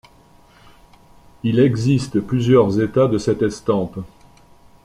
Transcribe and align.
Il 1.43 1.59
existe 1.59 2.21
plusieurs 2.21 2.81
états 2.81 3.05
de 3.07 3.19
cette 3.19 3.43
estampe. 3.43 3.99